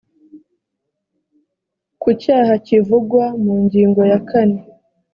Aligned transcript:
ku 2.01 2.09
cyaha 2.21 2.53
kivugwa 2.65 3.23
mu 3.43 3.53
ngingo 3.63 4.01
ya 4.11 4.19
kane 4.29 4.59